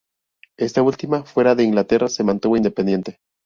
[0.57, 3.19] Esta última, fuera de Inglaterra se mantuvo independiente.